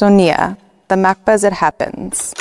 Sonia, 0.00 0.56
The 0.88 0.94
MACBA 0.94 1.28
as 1.28 1.44
It 1.44 1.52
Happens. 1.52 2.32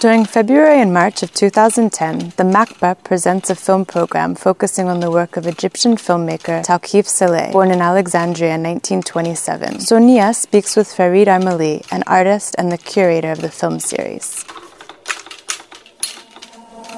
During 0.00 0.24
February 0.24 0.80
and 0.80 0.92
March 0.92 1.22
of 1.22 1.32
2010, 1.32 2.32
the 2.36 2.42
MACBA 2.42 3.04
presents 3.04 3.50
a 3.50 3.54
film 3.54 3.84
program 3.84 4.34
focusing 4.34 4.88
on 4.88 4.98
the 4.98 5.12
work 5.12 5.36
of 5.36 5.46
Egyptian 5.46 5.94
filmmaker 5.94 6.66
Tawfiq 6.66 7.06
Saleh, 7.06 7.52
born 7.52 7.70
in 7.70 7.80
Alexandria 7.80 8.56
in 8.56 8.64
1927. 8.64 9.78
Sonia 9.78 10.34
speaks 10.34 10.74
with 10.74 10.88
Fareed 10.88 11.28
Armaly, 11.28 11.86
an 11.92 12.02
artist 12.08 12.56
and 12.58 12.72
the 12.72 12.78
curator 12.78 13.30
of 13.30 13.42
the 13.42 13.48
film 13.48 13.78
series. 13.78 14.44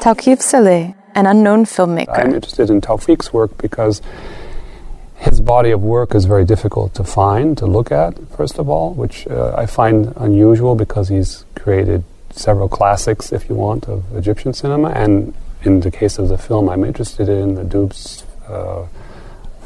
Tawfiq 0.01 0.41
Saleh, 0.41 0.95
an 1.15 1.27
unknown 1.27 1.67
filmmaker. 1.67 2.19
I'm 2.19 2.33
interested 2.33 2.71
in 2.71 2.81
Tawfiq's 2.81 3.35
work 3.35 3.59
because 3.59 4.01
his 5.19 5.41
body 5.41 5.71
of 5.71 5.83
work 5.83 6.15
is 6.15 6.25
very 6.25 6.45
difficult 6.45 6.95
to 6.95 7.05
find, 7.05 7.57
to 7.59 7.67
look 7.67 7.91
at, 7.91 8.17
first 8.37 8.59
of 8.59 8.69
all, 8.69 8.95
which 8.95 9.27
uh, 9.29 9.55
I 9.57 9.67
find 9.67 10.13
unusual 10.17 10.75
because 10.75 11.09
he's 11.09 11.45
created 11.55 12.05
several 12.31 12.69
classics, 12.69 13.33
if 13.33 13.49
you 13.49 13.55
want, 13.55 13.89
of 13.89 14.05
Egyptian 14.15 14.53
cinema. 14.53 14.91
And 14.91 15.35
in 15.63 15.81
the 15.81 15.91
case 15.91 16.19
of 16.19 16.29
the 16.29 16.39
film 16.39 16.69
I'm 16.69 16.85
interested 16.85 17.29
in, 17.29 17.55
The 17.55 17.65
Dupes 17.65 18.25
uh, 18.47 18.87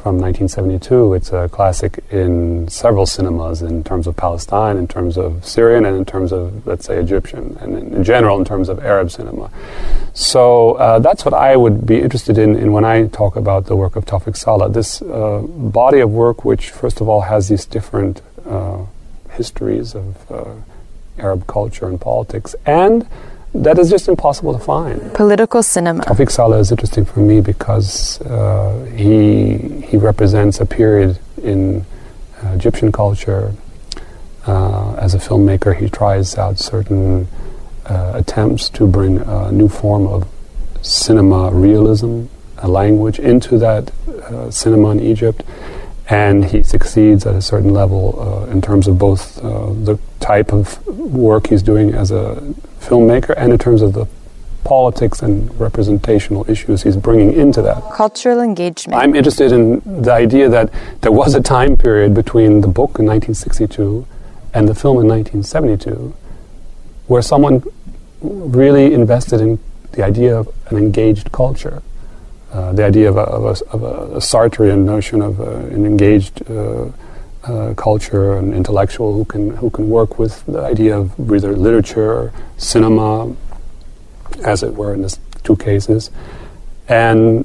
from 0.02 0.18
1972, 0.18 1.12
it's 1.12 1.30
a 1.30 1.46
classic 1.50 2.02
in 2.10 2.66
several 2.68 3.04
cinemas 3.04 3.60
in 3.60 3.84
terms 3.84 4.06
of 4.06 4.16
Palestine, 4.16 4.78
in 4.78 4.88
terms 4.88 5.18
of 5.18 5.44
Syrian, 5.44 5.84
and 5.84 5.94
in 5.94 6.06
terms 6.06 6.32
of, 6.32 6.66
let's 6.66 6.86
say, 6.86 6.96
Egyptian, 6.96 7.58
and 7.60 7.76
in, 7.76 8.02
general 8.02 8.38
in 8.38 8.46
terms 8.46 8.70
of 8.70 8.78
Arab 8.78 9.10
cinema. 9.10 9.50
So 10.14 10.72
uh, 10.72 11.00
that's 11.00 11.26
what 11.26 11.34
I 11.34 11.54
would 11.54 11.84
be 11.84 12.00
interested 12.00 12.38
in, 12.38 12.56
in 12.56 12.72
when 12.72 12.84
I 12.84 13.08
talk 13.08 13.36
about 13.36 13.66
the 13.66 13.76
work 13.76 13.94
of 13.94 14.06
Tawfiq 14.06 14.38
Saleh. 14.38 14.72
This 14.72 15.02
uh, 15.02 15.42
body 15.46 16.00
of 16.00 16.10
work, 16.10 16.46
which, 16.46 16.70
first 16.70 17.02
of 17.02 17.08
all, 17.08 17.20
has 17.20 17.50
these 17.50 17.66
different 17.66 18.22
uh, 18.48 18.86
histories 19.32 19.94
of 19.94 20.32
uh, 20.32 20.54
Arab 21.18 21.46
culture 21.46 21.86
and 21.86 22.00
politics, 22.00 22.54
and 22.64 23.06
that 23.54 23.78
is 23.78 23.90
just 23.90 24.08
impossible 24.08 24.52
to 24.52 24.58
find. 24.58 25.12
Political 25.14 25.62
cinema. 25.62 26.02
Tawfiq 26.02 26.30
Saleh 26.30 26.60
is 26.60 26.70
interesting 26.70 27.04
for 27.04 27.20
me 27.20 27.40
because 27.40 28.20
uh, 28.22 28.84
he 28.94 29.58
he 29.82 29.96
represents 29.96 30.60
a 30.60 30.66
period 30.66 31.18
in 31.42 31.84
uh, 32.42 32.48
Egyptian 32.50 32.92
culture. 32.92 33.52
Uh, 34.46 34.94
as 34.94 35.14
a 35.14 35.18
filmmaker, 35.18 35.76
he 35.76 35.88
tries 35.88 36.36
out 36.38 36.58
certain 36.58 37.28
uh, 37.86 38.12
attempts 38.14 38.70
to 38.70 38.86
bring 38.86 39.18
a 39.18 39.52
new 39.52 39.68
form 39.68 40.06
of 40.06 40.26
cinema 40.80 41.50
realism, 41.50 42.24
a 42.58 42.68
language, 42.68 43.18
into 43.18 43.58
that 43.58 43.90
uh, 44.08 44.50
cinema 44.50 44.90
in 44.90 45.00
Egypt 45.00 45.42
and 46.10 46.46
he 46.46 46.62
succeeds 46.64 47.24
at 47.24 47.36
a 47.36 47.40
certain 47.40 47.72
level 47.72 48.18
uh, 48.20 48.50
in 48.50 48.60
terms 48.60 48.88
of 48.88 48.98
both 48.98 49.38
uh, 49.44 49.72
the 49.84 49.98
type 50.18 50.52
of 50.52 50.84
work 50.86 51.46
he's 51.46 51.62
doing 51.62 51.94
as 51.94 52.10
a 52.10 52.42
filmmaker 52.80 53.34
and 53.36 53.52
in 53.52 53.58
terms 53.58 53.82
of 53.82 53.92
the 53.92 54.06
politics 54.64 55.22
and 55.22 55.58
representational 55.58 56.48
issues 56.50 56.82
he's 56.82 56.96
bringing 56.96 57.32
into 57.32 57.62
that. 57.62 57.82
Cultural 57.92 58.40
engagement. 58.40 59.00
I'm 59.00 59.14
interested 59.14 59.52
in 59.52 60.02
the 60.02 60.12
idea 60.12 60.48
that 60.48 60.72
there 61.00 61.12
was 61.12 61.34
a 61.34 61.40
time 61.40 61.76
period 61.76 62.14
between 62.14 62.60
the 62.60 62.68
book 62.68 62.98
in 62.98 63.06
1962 63.06 64.06
and 64.52 64.68
the 64.68 64.74
film 64.74 64.98
in 65.00 65.08
1972 65.08 66.14
where 67.06 67.22
someone 67.22 67.62
really 68.20 68.92
invested 68.92 69.40
in 69.40 69.58
the 69.92 70.04
idea 70.04 70.36
of 70.36 70.48
an 70.66 70.76
engaged 70.76 71.32
culture 71.32 71.82
uh, 72.52 72.72
the 72.72 72.84
idea 72.84 73.08
of 73.08 73.16
a, 73.16 73.20
of 73.20 73.44
a, 73.44 73.64
of 73.70 73.82
a 74.16 74.20
Sartrean 74.20 74.84
notion 74.84 75.22
of 75.22 75.40
uh, 75.40 75.50
an 75.50 75.86
engaged 75.86 76.42
uh, 76.50 76.86
uh, 77.44 77.74
culture 77.74 78.36
and 78.36 78.54
intellectual 78.54 79.14
who 79.14 79.24
can 79.24 79.56
who 79.56 79.70
can 79.70 79.88
work 79.88 80.18
with 80.18 80.44
the 80.46 80.60
idea 80.60 80.98
of 80.98 81.32
either 81.32 81.56
literature, 81.56 82.12
or 82.12 82.32
cinema, 82.56 83.34
as 84.44 84.62
it 84.62 84.74
were 84.74 84.94
in 84.94 85.02
these 85.02 85.18
two 85.42 85.56
cases, 85.56 86.10
and 86.88 87.44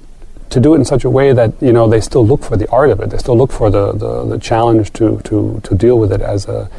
to 0.50 0.60
do 0.60 0.74
it 0.74 0.78
in 0.78 0.86
such 0.86 1.04
a 1.04 1.10
way 1.10 1.34
that 1.34 1.54
you 1.62 1.74
know 1.74 1.88
they 1.88 2.02
still 2.02 2.26
look 2.26 2.44
for 2.44 2.58
the 2.58 2.70
art 2.70 2.90
of 2.90 3.00
it. 3.00 3.10
They 3.10 3.18
still 3.18 3.38
look 3.38 3.52
for 3.52 3.70
the, 3.70 3.92
the, 3.94 4.26
the 4.26 4.40
challenge 4.40 4.94
to, 4.94 5.20
to, 5.26 5.60
to 5.64 5.76
deal 5.76 5.98
with 5.98 6.12
it 6.12 6.22
as 6.22 6.48
a 6.48 6.70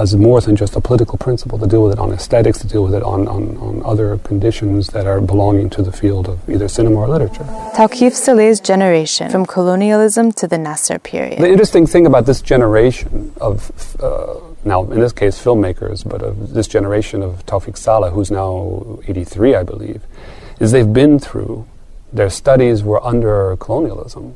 as 0.00 0.16
more 0.16 0.40
than 0.40 0.56
just 0.56 0.74
a 0.76 0.80
political 0.80 1.18
principle, 1.18 1.58
to 1.58 1.66
deal 1.66 1.82
with 1.82 1.92
it 1.92 1.98
on 1.98 2.10
aesthetics, 2.10 2.58
to 2.60 2.66
deal 2.66 2.82
with 2.82 2.94
it 2.94 3.02
on, 3.02 3.28
on, 3.28 3.56
on 3.58 3.82
other 3.84 4.16
conditions 4.18 4.88
that 4.88 5.06
are 5.06 5.20
belonging 5.20 5.68
to 5.68 5.82
the 5.82 5.92
field 5.92 6.26
of 6.26 6.48
either 6.48 6.68
cinema 6.68 6.96
or 7.00 7.08
literature. 7.08 7.44
Tawfiq 7.74 8.14
Saleh's 8.14 8.60
generation, 8.60 9.30
from 9.30 9.44
colonialism 9.44 10.32
to 10.32 10.48
the 10.48 10.56
Nasser 10.56 10.98
period. 10.98 11.38
The 11.38 11.50
interesting 11.50 11.86
thing 11.86 12.06
about 12.06 12.24
this 12.24 12.40
generation 12.40 13.32
of, 13.42 13.70
uh, 14.02 14.36
now 14.64 14.90
in 14.90 15.00
this 15.00 15.12
case 15.12 15.38
filmmakers, 15.38 16.08
but 16.08 16.22
of 16.22 16.54
this 16.54 16.66
generation 16.66 17.22
of 17.22 17.44
Tawfiq 17.44 17.76
Saleh, 17.76 18.10
who's 18.14 18.30
now 18.30 18.98
83, 19.06 19.54
I 19.54 19.62
believe, 19.64 20.02
is 20.60 20.72
they've 20.72 20.90
been 20.90 21.18
through, 21.18 21.66
their 22.10 22.30
studies 22.30 22.82
were 22.82 23.04
under 23.04 23.54
colonialism 23.58 24.34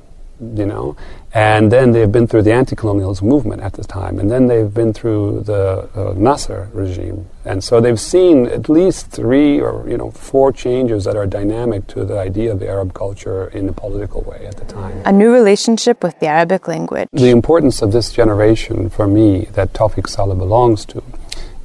you 0.57 0.67
know. 0.67 0.97
And 1.33 1.73
then 1.73 1.91
they've 1.91 2.11
been 2.11 2.29
through 2.29 2.43
the 2.43 2.53
anti-colonialism 2.53 3.27
movement 3.27 3.61
at 3.63 3.73
the 3.73 3.83
time, 3.83 4.21
and 4.21 4.31
then 4.31 4.47
they've 4.47 4.73
been 4.73 4.93
through 4.93 5.41
the 5.41 5.89
uh, 5.95 6.15
Nasser 6.17 6.71
regime, 6.73 7.27
and 7.45 7.63
so 7.63 7.81
they've 7.81 7.99
seen 7.99 8.47
at 8.47 8.69
least 8.69 9.11
three 9.11 9.61
or 9.61 9.85
you 9.89 9.97
know 9.97 10.11
four 10.13 10.53
changes 10.53 11.05
that 11.05 11.17
are 11.17 11.27
dynamic 11.27 11.87
to 11.89 12.05
the 12.05 12.19
idea 12.19 12.53
of 12.53 12.61
the 12.61 12.69
Arab 12.69 12.95
culture 12.95 13.49
in 13.49 13.69
a 13.69 13.73
political 13.73 14.23
way 14.23 14.47
at 14.47 14.57
the 14.57 14.65
time. 14.67 15.01
A 15.05 15.13
new 15.13 15.33
relationship 15.33 16.05
with 16.05 16.19
the 16.21 16.27
Arabic 16.27 16.69
language. 16.69 17.09
The 17.13 17.31
importance 17.31 17.83
of 17.83 17.91
this 17.93 18.13
generation 18.13 18.89
for 18.89 19.09
me 19.09 19.47
that 19.55 19.73
Tawfiq 19.73 20.09
Saleh 20.09 20.39
belongs 20.39 20.85
to 20.87 21.03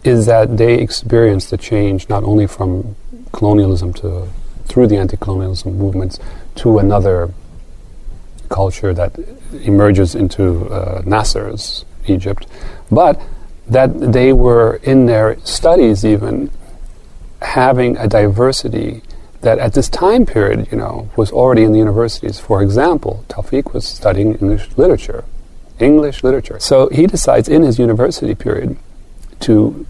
is 0.03 0.25
that 0.25 0.57
they 0.57 0.75
experienced 0.75 1.49
the 1.51 1.57
change 1.57 2.09
not 2.09 2.23
only 2.23 2.47
from 2.47 2.95
colonialism 3.31 3.93
to 3.93 4.27
through 4.65 4.87
the 4.87 4.97
anti-colonialism 4.97 5.77
movements 5.77 6.19
to 6.55 6.77
another 6.79 7.33
culture 8.49 8.93
that 8.93 9.17
emerges 9.63 10.15
into 10.15 10.67
uh, 10.69 11.01
Nasser's 11.05 11.85
Egypt, 12.07 12.47
but 12.91 13.21
that 13.67 14.11
they 14.11 14.33
were 14.33 14.79
in 14.83 15.05
their 15.05 15.39
studies 15.45 16.03
even 16.03 16.49
having 17.41 17.95
a 17.97 18.07
diversity 18.07 19.01
that 19.41 19.59
at 19.59 19.73
this 19.73 19.87
time 19.87 20.25
period, 20.25 20.67
you 20.71 20.77
know, 20.77 21.09
was 21.15 21.31
already 21.31 21.63
in 21.63 21.71
the 21.71 21.77
universities. 21.77 22.39
For 22.39 22.61
example, 22.61 23.23
Tawfiq 23.29 23.73
was 23.73 23.87
studying 23.87 24.35
English 24.35 24.69
literature, 24.75 25.23
English 25.79 26.23
literature. 26.23 26.59
So 26.59 26.89
he 26.89 27.07
decides 27.07 27.47
in 27.47 27.63
his 27.63 27.79
university 27.79 28.35
period 28.35 28.75
to, 29.41 29.85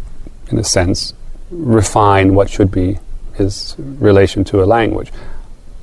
in 0.52 0.60
a 0.60 0.64
sense, 0.64 1.14
refine 1.50 2.36
what 2.36 2.50
should 2.50 2.70
be 2.70 3.00
his 3.34 3.76
relation 3.80 4.44
to 4.44 4.62
a 4.62 4.66
language. 4.66 5.12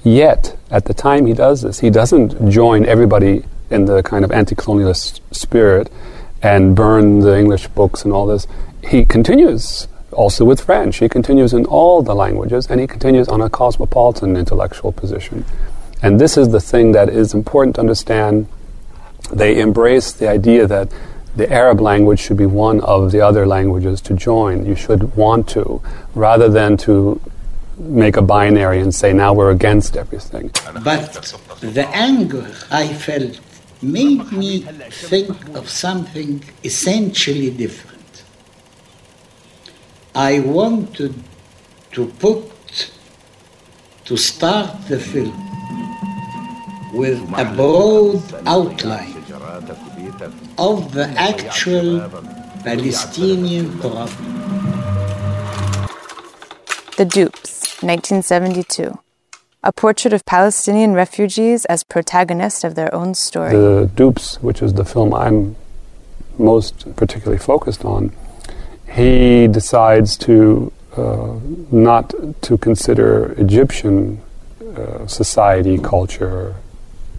Yet, 0.06 0.56
at 0.70 0.84
the 0.84 0.94
time 0.94 1.26
he 1.26 1.32
does 1.32 1.62
this, 1.62 1.80
he 1.80 1.90
doesn't 1.90 2.48
join 2.48 2.86
everybody 2.86 3.42
in 3.70 3.86
the 3.86 4.04
kind 4.04 4.24
of 4.24 4.30
anti 4.30 4.54
colonialist 4.54 5.18
spirit 5.32 5.90
and 6.40 6.76
burn 6.76 7.18
the 7.18 7.36
English 7.36 7.66
books 7.66 8.04
and 8.04 8.12
all 8.12 8.24
this. 8.24 8.46
He 8.88 9.04
continues 9.04 9.88
also 10.12 10.44
with 10.44 10.60
French. 10.60 10.98
He 10.98 11.08
continues 11.08 11.52
in 11.52 11.64
all 11.64 12.02
the 12.02 12.14
languages 12.14 12.68
and 12.68 12.78
he 12.80 12.86
continues 12.86 13.26
on 13.26 13.40
a 13.40 13.50
cosmopolitan 13.50 14.36
intellectual 14.36 14.92
position. 14.92 15.44
And 16.00 16.20
this 16.20 16.36
is 16.36 16.50
the 16.50 16.60
thing 16.60 16.92
that 16.92 17.08
is 17.08 17.34
important 17.34 17.74
to 17.74 17.80
understand. 17.80 18.46
They 19.32 19.58
embrace 19.58 20.12
the 20.12 20.28
idea 20.28 20.68
that 20.68 20.88
the 21.34 21.52
Arab 21.52 21.80
language 21.80 22.20
should 22.20 22.36
be 22.36 22.46
one 22.46 22.80
of 22.82 23.10
the 23.10 23.22
other 23.22 23.44
languages 23.44 24.00
to 24.02 24.14
join. 24.14 24.66
You 24.66 24.76
should 24.76 25.16
want 25.16 25.48
to, 25.48 25.82
rather 26.14 26.48
than 26.48 26.76
to 26.86 27.20
make 27.78 28.16
a 28.16 28.22
binary 28.22 28.80
and 28.80 28.94
say 28.94 29.12
now 29.12 29.32
we're 29.32 29.50
against 29.50 29.96
everything. 29.96 30.50
But 30.82 31.34
the 31.60 31.86
anger 31.92 32.46
I 32.70 32.88
felt 32.88 33.40
made 33.82 34.32
me 34.32 34.60
think 34.90 35.30
of 35.54 35.68
something 35.68 36.42
essentially 36.64 37.50
different. 37.50 38.24
I 40.14 40.40
wanted 40.40 41.14
to 41.92 42.06
put, 42.18 42.90
to 44.06 44.16
start 44.16 44.88
the 44.88 44.98
film 44.98 45.36
with 46.94 47.20
a 47.36 47.44
broad 47.54 48.22
outline 48.46 49.12
of 50.56 50.92
the 50.92 51.06
actual 51.18 52.00
Palestinian 52.64 53.78
problem. 53.78 54.08
The 56.96 57.04
Dupes. 57.04 57.65
1972. 57.82 58.98
A 59.62 59.72
portrait 59.72 60.12
of 60.12 60.24
Palestinian 60.24 60.92
refugees 60.94 61.64
as 61.64 61.82
protagonists 61.82 62.64
of 62.64 62.74
their 62.74 62.94
own 62.94 63.14
story. 63.14 63.50
The 63.50 63.90
Dupes, 63.94 64.40
which 64.42 64.62
is 64.62 64.74
the 64.74 64.84
film 64.84 65.12
I'm 65.12 65.56
most 66.38 66.94
particularly 66.96 67.38
focused 67.38 67.84
on, 67.84 68.12
he 68.92 69.48
decides 69.48 70.16
to 70.18 70.72
uh, 70.96 71.38
not 71.70 72.14
to 72.42 72.56
consider 72.56 73.32
Egyptian 73.32 74.22
uh, 74.76 75.06
society, 75.06 75.78
culture, 75.78 76.54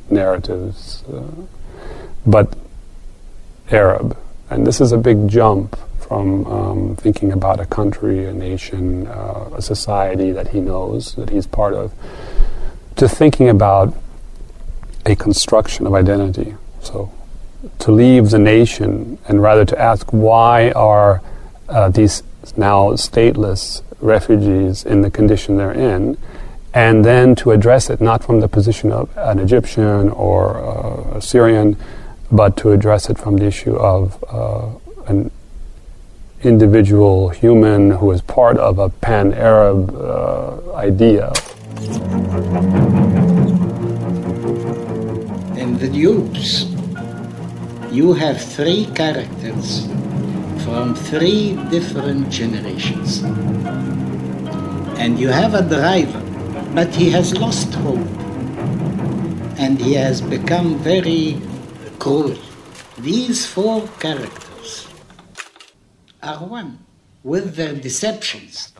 narratives, 0.09 1.03
uh, 1.13 1.21
but 2.25 2.57
Arab. 3.69 4.17
And 4.49 4.65
this 4.65 4.79
is 4.79 4.91
a 4.91 4.97
big 4.97 5.27
jump 5.27 5.77
from 6.07 6.45
um, 6.45 6.95
thinking 6.95 7.31
about 7.31 7.59
a 7.59 7.65
country, 7.65 8.25
a 8.25 8.33
nation, 8.33 9.07
uh, 9.07 9.49
a 9.55 9.61
society 9.61 10.31
that 10.31 10.49
he 10.49 10.61
knows, 10.61 11.15
that 11.15 11.29
he's 11.29 11.45
part 11.45 11.73
of, 11.73 11.93
to 12.95 13.09
thinking 13.09 13.49
about 13.49 13.93
a 15.05 15.15
construction 15.15 15.85
of 15.85 15.93
identity. 15.93 16.55
So 16.81 17.11
to 17.79 17.91
leave 17.91 18.29
the 18.29 18.39
nation 18.39 19.17
and 19.27 19.41
rather 19.41 19.65
to 19.65 19.79
ask 19.79 20.11
why 20.11 20.71
are 20.71 21.21
uh, 21.69 21.89
these 21.89 22.23
now 22.55 22.91
stateless 22.91 23.81
refugees 23.99 24.85
in 24.85 25.01
the 25.01 25.11
condition 25.11 25.57
they're 25.57 25.71
in, 25.71 26.17
and 26.73 27.03
then 27.03 27.35
to 27.35 27.51
address 27.51 27.89
it 27.89 27.99
not 27.99 28.23
from 28.23 28.39
the 28.39 28.47
position 28.47 28.91
of 28.91 29.09
an 29.17 29.39
Egyptian 29.39 30.09
or 30.09 30.57
uh, 30.57 31.17
a 31.17 31.21
Syrian, 31.21 31.75
but 32.31 32.55
to 32.57 32.71
address 32.71 33.09
it 33.09 33.17
from 33.17 33.37
the 33.37 33.45
issue 33.45 33.75
of 33.75 34.23
uh, 34.29 34.69
an 35.07 35.31
individual 36.43 37.29
human 37.29 37.91
who 37.91 38.11
is 38.11 38.21
part 38.21 38.57
of 38.57 38.77
a 38.77 38.89
pan 38.89 39.33
Arab 39.33 39.95
uh, 39.95 40.75
idea. 40.75 41.33
In 45.57 45.77
the 45.79 45.89
dupes, 45.91 46.65
you 47.91 48.13
have 48.13 48.39
three 48.39 48.85
characters 48.93 49.87
from 50.63 50.93
three 50.93 51.55
different 51.71 52.29
generations. 52.29 53.23
And 54.99 55.19
you 55.19 55.29
have 55.29 55.55
a 55.55 55.63
driver, 55.63 56.21
but 56.75 56.93
he 56.93 57.09
has 57.11 57.35
lost 57.37 57.73
hope. 57.75 58.07
And 59.57 59.81
he 59.81 59.93
has 59.93 60.21
become 60.21 60.77
very 60.79 61.41
cruel. 61.97 62.37
These 62.99 63.45
four 63.47 63.87
characters 63.99 64.46
are 66.23 66.77
with 67.23 67.55
their 67.55 67.73
deceptions. 67.73 68.73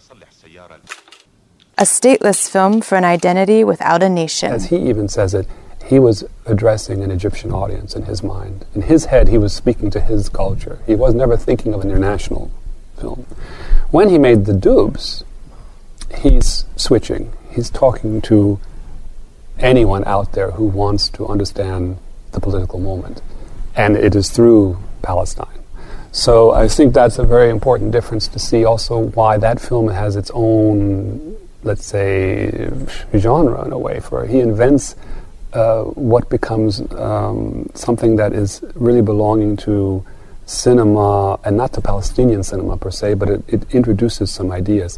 A 1.78 1.84
stateless 1.84 2.50
film 2.50 2.82
for 2.82 2.96
an 2.96 3.04
identity 3.04 3.64
without 3.64 4.02
a 4.02 4.10
nation. 4.10 4.52
As 4.52 4.68
he 4.68 4.78
even 4.90 5.08
says 5.08 5.34
it, 5.34 5.48
he 5.86 6.00
was 6.00 6.26
addressing 6.46 7.04
an 7.04 7.12
Egyptian 7.12 7.52
audience 7.52 7.96
in 7.96 8.04
his 8.04 8.24
mind. 8.24 8.66
In 8.74 8.82
his 8.84 9.06
head, 9.06 9.28
he 9.28 9.38
was 9.38 9.54
speaking 9.54 9.90
to 9.92 10.02
his 10.02 10.28
culture. 10.28 10.80
He 10.86 10.96
was 10.96 11.14
never 11.14 11.38
thinking 11.38 11.74
of 11.74 11.82
an 11.82 11.90
international 11.90 12.52
film. 12.98 13.26
When 13.92 14.10
he 14.10 14.18
made 14.18 14.46
the 14.46 14.54
dupes, 14.54 15.24
he's 16.14 16.66
switching. 16.76 17.32
He's 17.52 17.70
talking 17.70 18.22
to 18.24 18.60
anyone 19.60 20.04
out 20.06 20.34
there 20.34 20.52
who 20.52 20.66
wants 20.66 21.10
to 21.10 21.28
understand 21.28 21.98
the 22.32 22.40
political 22.40 22.80
moment. 22.80 23.22
And 23.76 23.96
it 23.96 24.16
is 24.16 24.30
through 24.30 24.78
Palestine. 25.02 25.64
So 26.12 26.52
I 26.52 26.68
think 26.68 26.94
that's 26.94 27.20
a 27.20 27.24
very 27.24 27.50
important 27.50 27.92
difference 27.92 28.28
to 28.30 28.40
see 28.40 28.66
also 28.66 29.00
why 29.00 29.38
that 29.38 29.60
film 29.60 29.90
has 29.90 30.16
its 30.16 30.32
own, 30.34 31.38
let's 31.64 31.86
say, 31.86 32.70
genre 33.16 33.66
in 33.66 33.72
a 33.72 33.78
way. 33.78 34.00
For 34.00 34.26
he 34.26 34.40
invents 34.40 34.96
uh, 35.54 35.84
what 35.84 36.30
becomes 36.30 36.82
um, 36.94 37.70
something 37.74 38.16
that 38.18 38.34
is 38.34 38.64
really 38.76 39.02
belonging 39.02 39.58
to 39.58 40.06
cinema, 40.46 41.40
and 41.44 41.58
not 41.58 41.74
to 41.74 41.82
Palestinian 41.82 42.42
cinema 42.42 42.78
per 42.78 42.90
se, 42.90 43.14
but 43.16 43.30
it, 43.30 43.44
it 43.48 43.76
introduces 43.76 44.32
some 44.32 44.52
ideas. 44.52 44.98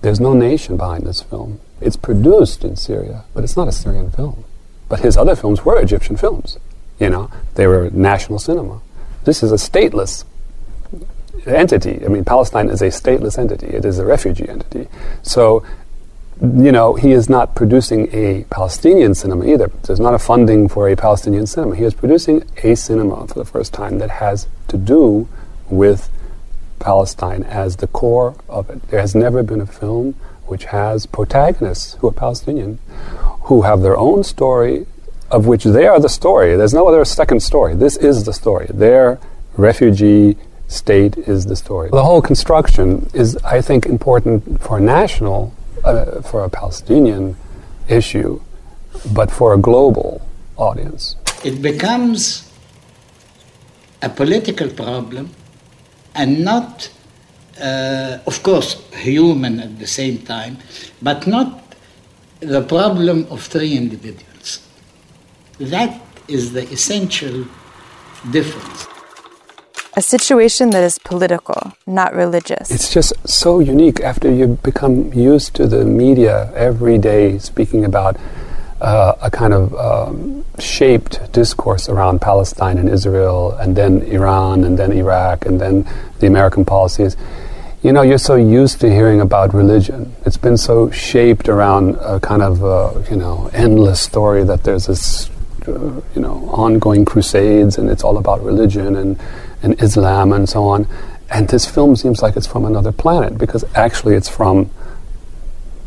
There's 0.00 0.20
no 0.20 0.32
nation 0.32 0.76
behind 0.76 1.04
this 1.06 1.20
film. 1.20 1.60
It's 1.80 1.96
produced 1.96 2.64
in 2.64 2.76
Syria, 2.76 3.24
but 3.34 3.42
it's 3.44 3.56
not 3.56 3.68
a 3.68 3.72
Syrian 3.72 4.10
film. 4.10 4.44
But 4.88 5.00
his 5.00 5.16
other 5.16 5.36
films 5.36 5.64
were 5.64 5.80
Egyptian 5.80 6.16
films. 6.16 6.56
You 6.98 7.10
know, 7.10 7.30
they 7.54 7.66
were 7.66 7.90
national 7.90 8.38
cinema. 8.38 8.80
This 9.24 9.42
is 9.42 9.52
a 9.52 9.56
stateless 9.56 10.24
entity. 11.46 12.04
I 12.04 12.08
mean, 12.08 12.24
Palestine 12.24 12.68
is 12.68 12.82
a 12.82 12.88
stateless 12.88 13.38
entity. 13.38 13.66
It 13.66 13.84
is 13.84 13.98
a 13.98 14.04
refugee 14.04 14.48
entity. 14.48 14.88
So 15.22 15.64
you 16.42 16.72
know, 16.72 16.94
he 16.94 17.12
is 17.12 17.28
not 17.28 17.54
producing 17.54 18.08
a 18.14 18.44
Palestinian 18.44 19.14
cinema 19.14 19.44
either. 19.44 19.70
There's 19.82 20.00
not 20.00 20.14
a 20.14 20.18
funding 20.18 20.68
for 20.68 20.88
a 20.88 20.96
Palestinian 20.96 21.46
cinema. 21.46 21.76
He 21.76 21.84
is 21.84 21.92
producing 21.92 22.44
a 22.62 22.74
cinema 22.74 23.26
for 23.26 23.34
the 23.34 23.44
first 23.44 23.74
time 23.74 23.98
that 23.98 24.08
has 24.08 24.48
to 24.68 24.78
do 24.78 25.28
with 25.68 26.08
Palestine 26.78 27.42
as 27.42 27.76
the 27.76 27.86
core 27.88 28.36
of 28.48 28.70
it. 28.70 28.82
There 28.88 29.00
has 29.00 29.14
never 29.14 29.42
been 29.42 29.60
a 29.60 29.66
film 29.66 30.14
which 30.46 30.64
has 30.66 31.04
protagonists 31.04 31.94
who 32.00 32.08
are 32.08 32.12
Palestinian, 32.12 32.78
who 33.42 33.62
have 33.62 33.82
their 33.82 33.96
own 33.98 34.24
story, 34.24 34.86
of 35.30 35.46
which 35.46 35.64
they 35.64 35.86
are 35.86 36.00
the 36.00 36.08
story. 36.08 36.56
There's 36.56 36.74
no 36.74 36.88
other 36.88 37.04
second 37.04 37.40
story. 37.40 37.74
This 37.74 37.96
is 37.96 38.24
the 38.24 38.32
story. 38.32 38.66
Their 38.68 39.18
refugee 39.56 40.36
state 40.68 41.16
is 41.18 41.46
the 41.46 41.56
story. 41.56 41.90
The 41.90 42.04
whole 42.04 42.22
construction 42.22 43.10
is, 43.12 43.36
I 43.38 43.60
think, 43.60 43.86
important 43.86 44.60
for 44.60 44.78
a 44.78 44.80
national 44.80 45.52
uh, 45.84 46.22
for 46.22 46.44
a 46.44 46.50
Palestinian 46.50 47.36
issue, 47.88 48.40
but 49.12 49.30
for 49.30 49.54
a 49.54 49.58
global 49.58 50.26
audience. 50.56 51.16
It 51.44 51.62
becomes 51.62 52.50
a 54.02 54.08
political 54.08 54.68
problem 54.68 55.30
and 56.14 56.44
not, 56.44 56.90
uh, 57.60 58.18
of 58.26 58.42
course, 58.42 58.82
human 58.92 59.60
at 59.60 59.78
the 59.78 59.86
same 59.86 60.18
time, 60.18 60.58
but 61.00 61.26
not 61.26 61.74
the 62.40 62.62
problem 62.62 63.26
of 63.30 63.42
three 63.42 63.76
individuals. 63.76 64.29
That 65.60 66.00
is 66.26 66.52
the 66.52 66.62
essential 66.72 67.46
difference 68.30 68.88
a 69.94 70.02
situation 70.02 70.70
that 70.70 70.82
is 70.82 70.98
political, 70.98 71.72
not 71.86 72.14
religious. 72.14 72.70
It's 72.70 72.92
just 72.92 73.12
so 73.28 73.58
unique 73.58 74.00
after 74.00 74.30
you 74.30 74.58
become 74.62 75.12
used 75.12 75.54
to 75.56 75.66
the 75.66 75.84
media 75.84 76.52
every 76.54 76.98
day 76.98 77.38
speaking 77.38 77.84
about 77.84 78.16
uh, 78.80 79.14
a 79.20 79.30
kind 79.30 79.52
of 79.52 79.74
um, 79.74 80.44
shaped 80.58 81.32
discourse 81.32 81.88
around 81.88 82.20
Palestine 82.20 82.78
and 82.78 82.88
Israel, 82.88 83.52
and 83.52 83.76
then 83.76 84.02
Iran, 84.02 84.64
and 84.64 84.78
then 84.78 84.92
Iraq, 84.92 85.44
and 85.44 85.60
then 85.60 85.86
the 86.20 86.26
American 86.26 86.64
policies. 86.64 87.16
You 87.82 87.92
know, 87.92 88.02
you're 88.02 88.18
so 88.18 88.36
used 88.36 88.80
to 88.80 88.90
hearing 88.90 89.20
about 89.20 89.54
religion. 89.54 90.14
It's 90.24 90.36
been 90.36 90.56
so 90.56 90.90
shaped 90.90 91.48
around 91.48 91.96
a 91.96 92.20
kind 92.20 92.42
of, 92.42 92.62
uh, 92.62 93.02
you 93.10 93.16
know, 93.16 93.50
endless 93.52 94.00
story 94.00 94.44
that 94.44 94.64
there's 94.64 94.86
this, 94.86 95.29
uh, 95.68 96.00
you 96.14 96.20
know, 96.20 96.48
ongoing 96.50 97.04
crusades, 97.04 97.78
and 97.78 97.90
it's 97.90 98.04
all 98.04 98.18
about 98.18 98.42
religion 98.42 98.96
and 98.96 99.18
and 99.62 99.80
Islam 99.82 100.32
and 100.32 100.48
so 100.48 100.64
on. 100.64 100.86
And 101.30 101.48
this 101.48 101.66
film 101.66 101.94
seems 101.96 102.22
like 102.22 102.36
it's 102.36 102.46
from 102.46 102.64
another 102.64 102.92
planet 102.92 103.38
because 103.38 103.64
actually 103.74 104.16
it's 104.16 104.28
from 104.28 104.70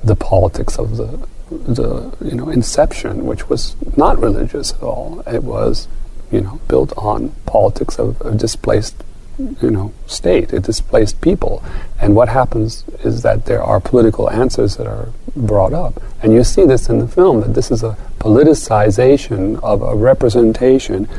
the 0.04 0.16
politics 0.16 0.78
of 0.78 0.98
the 0.98 1.28
the 1.50 2.16
you 2.24 2.36
know 2.36 2.50
inception, 2.50 3.26
which 3.26 3.50
was 3.50 3.76
not 3.98 4.20
religious 4.20 4.74
at 4.74 4.82
all. 4.82 5.22
It 5.28 5.44
was 5.44 5.88
you 6.32 6.42
know 6.42 6.60
built 6.68 6.94
on 6.98 7.30
politics 7.46 8.00
of 8.00 8.20
a 8.22 8.32
displaced 8.32 8.96
you 9.38 9.72
know 9.72 9.94
state, 10.08 10.54
a 10.54 10.60
displaced 10.60 11.22
people. 11.22 11.64
And 12.00 12.16
what 12.16 12.30
happens 12.30 12.86
is 13.04 13.22
that 13.24 13.46
there 13.46 13.62
are 13.62 13.80
political 13.80 14.30
answers 14.30 14.78
that 14.78 14.88
are 14.88 15.10
brought 15.36 15.74
up, 15.74 16.02
and 16.22 16.34
you 16.34 16.44
see 16.44 16.66
this 16.66 16.90
in 16.90 17.00
the 17.00 17.08
film 17.08 17.42
that 17.42 17.54
this 17.54 17.72
is 17.72 17.84
a 17.84 17.98
politicization 18.24 19.62
of 19.62 19.82
a 19.82 19.96
representation 19.96 21.10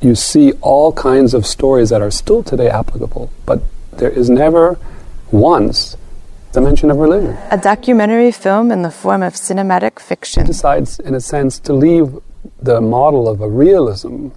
you 0.00 0.14
see 0.14 0.52
all 0.60 0.92
kinds 0.92 1.34
of 1.34 1.46
stories 1.46 1.90
that 1.90 2.00
are 2.00 2.10
still 2.10 2.42
today 2.42 2.68
applicable, 2.68 3.30
but 3.44 3.62
there 3.92 4.10
is 4.10 4.28
never 4.30 4.78
once 5.30 5.96
the 6.52 6.60
mention 6.60 6.90
of 6.90 6.98
religion. 6.98 7.36
A 7.50 7.58
documentary 7.58 8.30
film 8.30 8.70
in 8.70 8.82
the 8.82 8.90
form 8.90 9.22
of 9.22 9.34
cinematic 9.34 9.98
fiction. 9.98 10.44
He 10.44 10.46
decides, 10.46 10.98
in 11.00 11.14
a 11.14 11.20
sense, 11.20 11.58
to 11.60 11.72
leave 11.72 12.18
the 12.60 12.80
model 12.80 13.28
of 13.28 13.40
a 13.40 13.48
realism 13.48 14.28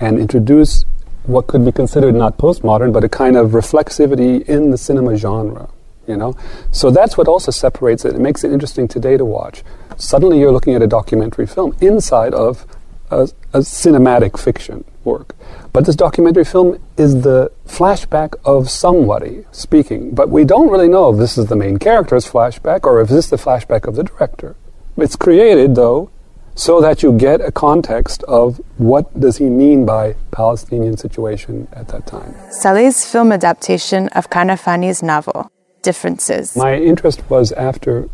and 0.00 0.18
introduce 0.18 0.84
what 1.24 1.46
could 1.46 1.64
be 1.64 1.72
considered 1.72 2.14
not 2.14 2.36
postmodern, 2.36 2.92
but 2.92 3.04
a 3.04 3.08
kind 3.08 3.36
of 3.36 3.52
reflexivity 3.52 4.42
in 4.46 4.70
the 4.70 4.76
cinema 4.76 5.16
genre. 5.16 5.68
You 6.06 6.18
know, 6.18 6.36
so 6.70 6.90
that's 6.90 7.16
what 7.16 7.28
also 7.28 7.50
separates 7.50 8.04
it. 8.04 8.14
It 8.14 8.20
makes 8.20 8.44
it 8.44 8.52
interesting 8.52 8.86
today 8.88 9.16
to 9.16 9.24
watch. 9.24 9.64
Suddenly, 9.96 10.40
you're 10.40 10.52
looking 10.52 10.74
at 10.74 10.82
a 10.82 10.86
documentary 10.86 11.46
film 11.46 11.76
inside 11.80 12.34
of 12.34 12.66
a, 13.10 13.28
a 13.52 13.60
cinematic 13.60 14.38
fiction 14.38 14.84
work. 15.04 15.36
But 15.72 15.86
this 15.86 15.96
documentary 15.96 16.44
film 16.44 16.82
is 16.96 17.22
the 17.22 17.50
flashback 17.66 18.34
of 18.44 18.70
somebody 18.70 19.44
speaking. 19.52 20.14
But 20.14 20.30
we 20.30 20.44
don't 20.44 20.70
really 20.70 20.88
know 20.88 21.12
if 21.12 21.18
this 21.18 21.36
is 21.36 21.46
the 21.46 21.56
main 21.56 21.78
character's 21.78 22.26
flashback 22.30 22.84
or 22.84 23.00
if 23.00 23.08
this 23.08 23.26
is 23.26 23.30
the 23.30 23.36
flashback 23.36 23.86
of 23.86 23.96
the 23.96 24.04
director. 24.04 24.56
It's 24.96 25.16
created, 25.16 25.74
though, 25.74 26.10
so 26.54 26.80
that 26.80 27.02
you 27.02 27.12
get 27.12 27.40
a 27.40 27.50
context 27.50 28.22
of 28.24 28.60
what 28.78 29.18
does 29.18 29.38
he 29.38 29.46
mean 29.46 29.84
by 29.84 30.14
Palestinian 30.30 30.96
situation 30.96 31.66
at 31.72 31.88
that 31.88 32.06
time. 32.06 32.34
Saleh's 32.50 33.04
film 33.04 33.32
adaptation 33.32 34.08
of 34.08 34.30
Kanafani's 34.30 35.02
novel, 35.02 35.50
Differences. 35.82 36.56
My 36.56 36.76
interest 36.76 37.28
was 37.28 37.52
after 37.52 38.08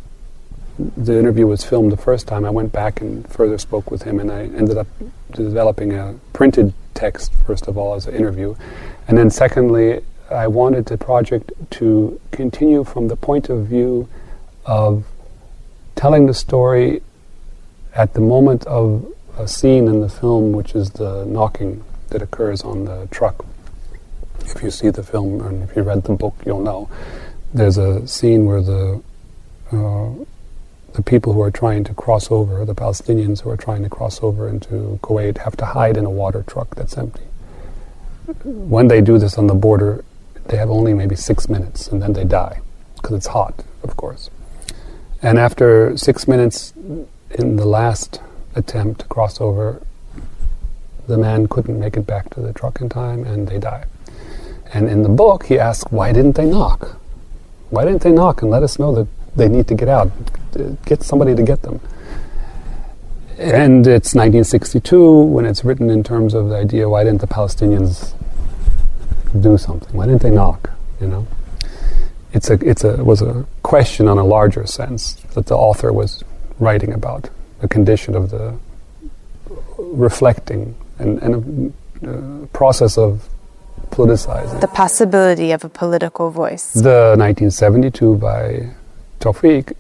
the 0.97 1.19
interview 1.19 1.47
was 1.47 1.65
filmed 1.65 1.93
the 1.93 1.97
first 1.97 2.27
time, 2.27 2.45
I 2.45 2.51
went 2.51 2.73
back 2.73 3.01
and 3.01 3.29
further 3.29 3.59
spoke 3.59 3.91
with 3.91 4.03
him, 4.03 4.21
and 4.21 4.31
I 4.31 4.43
ended 4.43 4.77
up 4.77 4.87
developing 5.33 5.93
a 5.93 6.19
printed 6.33 6.73
text, 6.95 7.33
first 7.47 7.67
of 7.69 7.77
all, 7.79 7.95
as 7.95 8.07
an 8.07 8.15
interview. 8.15 8.55
And 9.09 9.17
then, 9.19 9.31
secondly, 9.31 10.01
I 10.31 10.47
wanted 10.47 10.87
the 10.87 10.97
project 10.97 11.53
to 11.73 12.21
continue 12.31 12.85
from 12.85 13.09
the 13.09 13.17
point 13.17 13.49
of 13.49 13.67
view 13.67 14.09
of 14.65 15.05
telling 15.97 16.27
the 16.27 16.35
story 16.35 17.03
at 17.95 18.15
the 18.15 18.21
moment 18.21 18.65
of 18.67 19.13
a 19.37 19.49
scene 19.49 19.89
in 19.89 20.01
the 20.01 20.09
film, 20.09 20.53
which 20.53 20.75
is 20.75 20.91
the 20.91 21.25
knocking 21.27 21.85
that 22.11 22.23
occurs 22.23 22.63
on 22.63 22.85
the 22.85 23.09
truck. 23.11 23.45
If 24.41 24.63
you 24.63 24.71
see 24.71 24.91
the 24.91 25.03
film 25.03 25.41
and 25.41 25.63
if 25.63 25.77
you 25.77 25.83
read 25.83 26.05
the 26.05 26.13
book, 26.13 26.35
you'll 26.47 26.63
know. 26.63 26.89
There's 27.53 27.79
a 27.79 28.07
scene 28.07 28.47
where 28.47 28.63
the 28.63 29.03
uh, 29.73 30.11
the 30.95 31.03
people 31.03 31.33
who 31.33 31.41
are 31.41 31.51
trying 31.51 31.85
to 31.85 31.95
cross 31.95 32.31
over, 32.31 32.65
the 32.65 32.75
Palestinians 32.75 33.41
who 33.41 33.51
are 33.51 33.57
trying 33.57 33.83
to 33.83 33.89
cross 33.89 34.23
over 34.23 34.49
into 34.49 34.99
Kuwait, 35.03 35.39
have 35.39 35.57
to 35.59 35.67
hide 35.67 35.97
in 35.97 36.05
a 36.05 36.11
water 36.11 36.43
truck 36.47 36.75
that's 36.75 36.99
empty. 36.99 37.25
When 38.45 38.89
they 38.89 39.01
do 39.01 39.19
this 39.19 39.39
on 39.39 39.47
the 39.47 39.55
border, 39.55 40.05
they 40.47 40.57
have 40.57 40.71
only 40.71 40.95
maybe 40.95 41.17
six 41.17 41.49
minutes 41.49 41.89
and 41.89 42.03
then 42.03 42.13
they 42.13 42.25
die 42.25 42.61
because 42.97 43.17
it's 43.17 43.27
hot, 43.29 43.65
of 43.83 43.97
course. 43.97 44.31
And 45.23 45.39
after 45.39 45.97
six 45.97 46.27
minutes 46.27 46.73
in 47.31 47.57
the 47.57 47.67
last 47.67 48.21
attempt 48.55 49.01
to 49.01 49.07
cross 49.07 49.41
over, 49.41 49.83
the 51.07 51.19
man 51.19 51.47
couldn't 51.49 51.79
make 51.79 51.97
it 51.97 52.07
back 52.07 52.31
to 52.31 52.41
the 52.41 52.53
truck 52.53 52.81
in 52.81 52.89
time 52.89 53.25
and 53.25 53.49
they 53.49 53.59
die. 53.59 53.85
And 54.73 54.89
in 54.89 55.03
the 55.03 55.09
book, 55.09 55.47
he 55.47 55.59
asks, 55.59 55.91
why 55.91 56.13
didn't 56.13 56.37
they 56.37 56.47
knock? 56.47 57.01
Why 57.71 57.85
didn't 57.85 58.03
they 58.03 58.13
knock 58.13 58.43
and 58.43 58.51
let 58.51 58.63
us 58.63 58.79
know 58.79 58.95
that 58.95 59.09
they 59.37 59.49
need 59.49 59.67
to 59.69 59.75
get 59.75 59.89
out? 59.89 60.11
Get 60.85 61.03
somebody 61.03 61.35
to 61.35 61.43
get 61.43 61.63
them. 61.63 61.81
And 63.39 63.87
it's 63.87 64.15
1962 64.15 65.23
when 65.23 65.47
it's 65.47 65.65
written 65.65 65.89
in 65.89 66.03
terms 66.05 66.35
of 66.35 66.51
the 66.51 66.57
idea 66.57 66.89
why 66.89 67.05
didn't 67.05 67.23
the 67.23 67.27
Palestinians 67.27 68.13
do 69.41 69.57
something? 69.57 69.97
Why 69.97 70.07
didn't 70.07 70.23
they 70.23 70.31
knock? 70.31 70.71
You 71.01 71.07
know, 71.07 71.27
it's 72.33 72.51
a 72.51 72.55
it's 72.55 72.85
a 72.85 73.03
was 73.03 73.23
a 73.23 73.47
question 73.63 74.09
on 74.09 74.19
a 74.19 74.25
larger 74.25 74.67
sense 74.67 75.15
that 75.35 75.47
the 75.47 75.57
author 75.57 75.93
was 75.93 76.23
writing 76.59 76.93
about 76.93 77.31
the 77.61 77.69
condition 77.69 78.15
of 78.15 78.31
the 78.31 78.59
reflecting 79.79 80.75
and, 80.99 81.19
and 81.23 81.75
a, 82.03 82.11
a 82.11 82.47
process 82.49 82.99
of 82.99 83.29
politicizing. 83.91 84.61
The 84.61 84.69
possibility 84.69 85.53
of 85.53 85.65
a 85.65 85.69
political 85.69 86.31
voice. 86.31 86.73
The 86.73 87.17
1972 87.19 88.17
by 88.17 88.71
Tawfiq, 89.21 89.75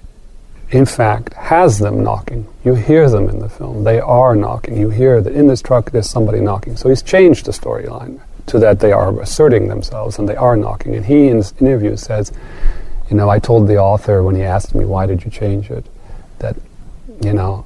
in 0.71 0.87
fact, 0.87 1.35
has 1.35 1.79
them 1.79 2.03
knocking. 2.03 2.47
You 2.65 2.75
hear 2.75 3.09
them 3.11 3.29
in 3.29 3.41
the 3.41 3.49
film. 3.49 3.85
They 3.85 3.99
are 3.99 4.37
knocking. 4.37 4.77
You 4.77 4.91
hear 4.91 5.21
that 5.21 5.33
in 5.33 5.47
this 5.47 5.62
truck 5.62 5.91
there's 5.91 6.09
somebody 6.09 6.41
knocking. 6.41 6.77
So 6.77 6.89
he's 6.89 7.03
changed 7.03 7.47
the 7.47 7.53
storyline 7.53 8.21
to 8.47 8.59
that 8.61 8.81
they 8.81 8.93
are 8.93 9.21
asserting 9.21 9.69
themselves 9.69 10.19
and 10.19 10.29
they 10.29 10.37
are 10.37 10.57
knocking. 10.57 10.95
And 10.95 11.05
he, 11.05 11.29
in 11.29 11.39
his 11.39 11.55
interview, 11.61 11.97
says, 11.97 12.33
You 13.11 13.17
know, 13.17 13.29
I 13.29 13.39
told 13.39 13.67
the 13.67 13.79
author 13.79 14.23
when 14.23 14.37
he 14.37 14.43
asked 14.43 14.75
me, 14.75 14.85
Why 14.85 15.07
did 15.07 15.25
you 15.25 15.31
change 15.31 15.71
it? 15.71 15.87
that, 16.41 16.57
you 17.23 17.33
know, 17.33 17.65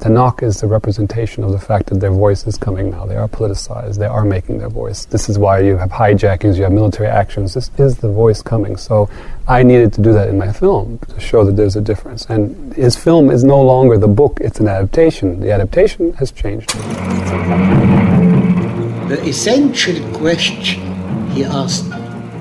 the 0.00 0.08
knock 0.08 0.42
is 0.42 0.60
the 0.60 0.66
representation 0.66 1.44
of 1.44 1.52
the 1.52 1.58
fact 1.58 1.88
that 1.88 2.00
their 2.00 2.10
voice 2.10 2.46
is 2.46 2.56
coming 2.56 2.90
now. 2.90 3.04
They 3.04 3.16
are 3.16 3.28
politicized. 3.28 3.98
They 3.98 4.06
are 4.06 4.24
making 4.24 4.58
their 4.58 4.68
voice. 4.68 5.04
This 5.04 5.28
is 5.28 5.38
why 5.38 5.60
you 5.60 5.76
have 5.76 5.90
hijackings, 5.90 6.56
you 6.56 6.62
have 6.62 6.72
military 6.72 7.08
actions. 7.08 7.54
This 7.54 7.70
is 7.78 7.98
the 7.98 8.08
voice 8.08 8.40
coming. 8.42 8.76
So 8.76 9.10
I 9.46 9.62
needed 9.62 9.92
to 9.94 10.00
do 10.02 10.12
that 10.12 10.28
in 10.28 10.38
my 10.38 10.52
film 10.52 10.98
to 11.08 11.20
show 11.20 11.44
that 11.44 11.56
there's 11.56 11.76
a 11.76 11.80
difference. 11.80 12.24
And 12.26 12.74
his 12.74 12.96
film 12.96 13.30
is 13.30 13.44
no 13.44 13.60
longer 13.60 13.98
the 13.98 14.08
book, 14.08 14.38
it's 14.40 14.58
an 14.60 14.68
adaptation. 14.68 15.40
The 15.40 15.52
adaptation 15.52 16.12
has 16.14 16.32
changed. 16.32 16.70
The 19.08 19.20
essential 19.26 20.00
question 20.16 20.80
he 21.32 21.44
asked, 21.44 21.90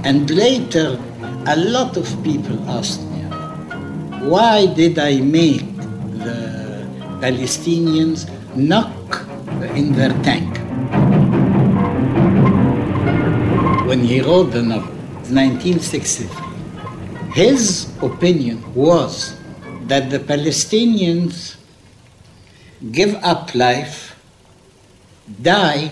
and 0.03 0.29
later 0.29 0.99
a 1.45 1.55
lot 1.57 1.97
of 1.97 2.05
people 2.23 2.57
asked 2.69 3.01
me, 3.01 3.21
why 4.29 4.65
did 4.67 4.99
I 4.99 5.19
make 5.19 5.75
the 6.23 6.58
Palestinians 7.19 8.23
knock 8.55 9.27
in 9.75 9.91
their 9.91 10.13
tank. 10.23 10.57
When 13.85 13.99
he 13.99 14.21
wrote 14.21 14.51
the 14.51 14.63
novel, 14.63 14.95
1963, 15.27 16.29
his 17.33 17.91
opinion 18.01 18.63
was 18.73 19.35
that 19.87 20.09
the 20.09 20.19
Palestinians 20.19 21.57
give 22.91 23.15
up 23.15 23.53
life, 23.53 24.15
die 25.41 25.91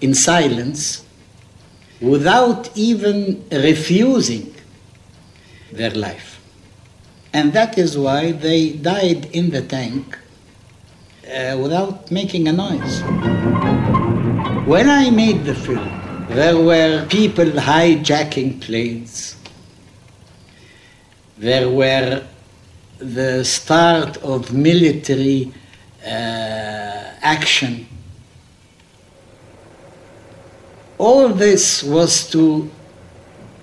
in 0.00 0.14
silence, 0.14 1.04
without 2.00 2.70
even 2.76 3.44
refusing 3.50 4.54
their 5.72 5.90
life. 5.90 6.40
And 7.32 7.52
that 7.52 7.76
is 7.76 7.98
why 7.98 8.30
they 8.30 8.70
died 8.70 9.26
in 9.34 9.50
the 9.50 9.62
tank 9.62 10.18
uh, 11.28 11.56
without 11.58 12.10
making 12.10 12.48
a 12.48 12.52
noise. 12.52 13.02
When 14.66 14.88
I 14.88 15.10
made 15.10 15.44
the 15.44 15.54
film, 15.54 15.88
there 16.30 16.56
were 16.56 17.06
people 17.06 17.46
hijacking 17.46 18.60
planes. 18.60 19.36
There 21.38 21.70
were 21.70 22.24
the 22.98 23.44
start 23.44 24.16
of 24.18 24.52
military 24.52 25.52
uh, 26.04 26.08
action. 27.22 27.86
All 30.98 31.28
this 31.28 31.82
was 31.82 32.28
to 32.30 32.70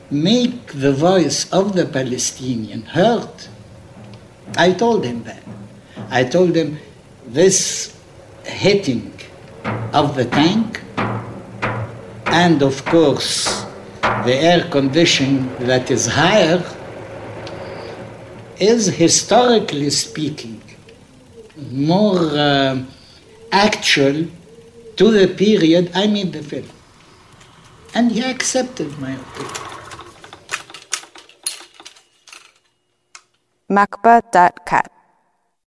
make 0.09 0.67
the 0.73 0.93
voice 0.93 1.51
of 1.51 1.73
the 1.75 1.85
Palestinian 1.85 2.83
heard. 2.83 3.29
I 4.55 4.71
told 4.71 5.03
him 5.03 5.23
that. 5.23 5.43
I 6.09 6.23
told 6.23 6.55
him 6.55 6.79
this 7.39 7.59
hitting 8.43 9.11
of 9.93 10.15
the 10.15 10.25
tank 10.25 10.81
and 12.43 12.61
of 12.61 12.83
course 12.85 13.65
the 14.27 14.35
air 14.49 14.61
conditioning 14.69 15.43
that 15.71 15.91
is 15.91 16.05
higher 16.05 16.63
is 18.59 18.87
historically 18.87 19.89
speaking 19.89 20.61
more 21.71 22.19
uh, 22.47 22.83
actual 23.51 24.25
to 24.95 25.11
the 25.11 25.27
period 25.27 25.91
I 25.93 26.07
made 26.07 26.31
the 26.33 26.43
film. 26.43 26.69
And 27.93 28.11
he 28.11 28.21
accepted 28.23 28.97
my 28.99 29.13
opinion. 29.13 29.53
MACBA.cat 33.69 34.94